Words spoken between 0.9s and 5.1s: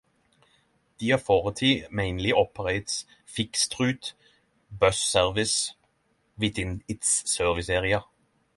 The authority mainly operates fixed-route bus